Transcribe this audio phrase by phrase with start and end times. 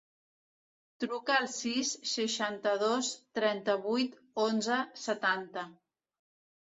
[1.03, 3.11] Truca al sis, seixanta-dos,
[3.41, 4.19] trenta-vuit,
[4.51, 5.67] onze, setanta.